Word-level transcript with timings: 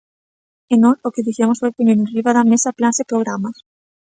E 0.73 0.75
nós 0.83 0.97
o 1.07 1.13
que 1.13 1.25
fixemos 1.27 1.61
foi 1.61 1.71
poñer 1.73 1.97
enriba 1.99 2.31
da 2.37 2.47
mesa 2.51 2.75
plans 2.77 2.97
e 3.03 3.09
programas. 3.11 3.57